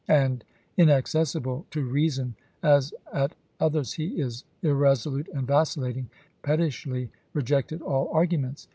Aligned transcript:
and 0.07 0.43
inaccessible 0.77 1.63
to 1.69 1.83
reason 1.85 2.33
as 2.63 2.91
at 3.13 3.35
others 3.59 3.93
he 3.93 4.19
is 4.19 4.43
irreso 4.63 5.11
lute 5.11 5.29
and 5.31 5.45
vacillating, 5.45 6.09
pettishly 6.41 7.11
rejected 7.35 7.79
all 7.83 8.11
argu 8.11 8.39
ments." 8.39 8.67